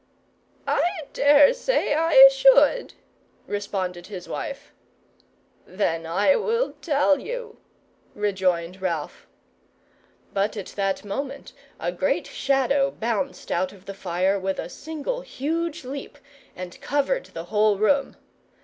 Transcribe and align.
"I 0.65 0.81
dare 1.13 1.53
say 1.53 1.93
I 1.93 2.27
should," 2.29 2.95
responded 3.45 4.07
his 4.07 4.27
wife. 4.27 4.73
"Then 5.67 6.07
I 6.07 6.35
will 6.37 6.73
tell 6.81 7.19
you," 7.19 7.59
rejoined 8.15 8.81
Ralph. 8.81 9.27
But 10.33 10.57
at 10.57 10.69
that 10.75 11.05
moment, 11.05 11.53
a 11.79 11.91
great 11.91 12.25
Shadow 12.25 12.89
bounced 12.89 13.51
out 13.51 13.71
of 13.71 13.85
the 13.85 13.93
fire 13.93 14.39
with 14.39 14.57
a 14.57 14.69
single 14.69 15.21
huge 15.21 15.85
leap, 15.85 16.17
and 16.55 16.81
covered 16.81 17.25
the 17.27 17.43
whole 17.53 17.77
room. 17.77 18.15